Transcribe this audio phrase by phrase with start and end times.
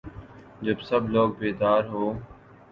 [0.61, 2.05] جب سب لوگ بیدار ہو